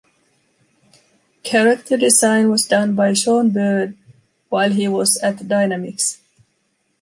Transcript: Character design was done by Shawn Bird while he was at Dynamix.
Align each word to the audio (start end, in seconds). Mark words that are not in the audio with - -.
Character 1.43 1.95
design 1.95 2.49
was 2.49 2.63
done 2.65 2.95
by 2.95 3.13
Shawn 3.13 3.51
Bird 3.51 3.95
while 4.49 4.71
he 4.71 4.87
was 4.87 5.17
at 5.17 5.35
Dynamix. 5.37 6.17